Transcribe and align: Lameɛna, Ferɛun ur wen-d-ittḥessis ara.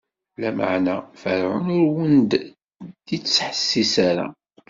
Lameɛna, 0.41 0.95
Ferɛun 1.21 1.67
ur 1.77 1.85
wen-d-ittḥessis 1.95 3.93
ara. 4.09 4.27